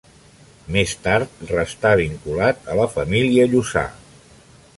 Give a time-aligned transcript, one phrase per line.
[0.75, 3.87] Més tard restà vinculat a la família Lluçà.